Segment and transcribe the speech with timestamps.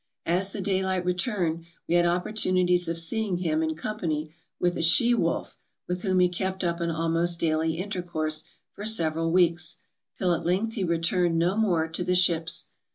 [0.25, 4.81] As the daylight returned we had opportunities of seeing him in com pany with a
[4.81, 8.43] she wolf with whom he kept up an almost daily intercourse
[8.73, 9.77] for several weeks,
[10.15, 12.65] till at length he returned no more to the ships.